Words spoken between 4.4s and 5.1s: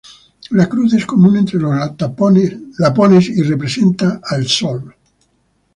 Sol.